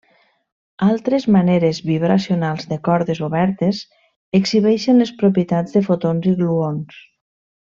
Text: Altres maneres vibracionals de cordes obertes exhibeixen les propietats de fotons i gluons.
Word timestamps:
Altres 0.85 1.27
maneres 1.35 1.81
vibracionals 1.89 2.65
de 2.73 2.79
cordes 2.89 3.21
obertes 3.27 3.83
exhibeixen 4.43 5.05
les 5.05 5.15
propietats 5.23 5.77
de 5.77 5.85
fotons 5.91 6.31
i 6.35 6.39
gluons. 6.43 6.99